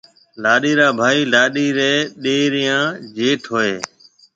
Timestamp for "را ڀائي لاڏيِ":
0.79-1.65